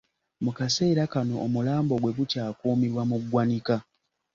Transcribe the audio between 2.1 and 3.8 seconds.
gukyakuumibwa mu ggwanika.